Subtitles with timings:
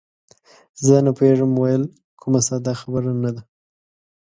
[0.85, 1.83] زه نه پوهېږم ویل،
[2.21, 3.41] کومه ساده خبره نه ده.